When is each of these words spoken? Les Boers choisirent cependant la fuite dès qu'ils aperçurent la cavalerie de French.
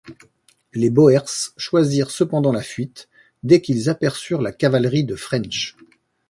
Les 0.73 0.89
Boers 0.89 1.53
choisirent 1.57 2.09
cependant 2.09 2.51
la 2.51 2.63
fuite 2.63 3.07
dès 3.43 3.61
qu'ils 3.61 3.87
aperçurent 3.87 4.41
la 4.41 4.51
cavalerie 4.51 5.03
de 5.03 5.15
French. 5.15 5.75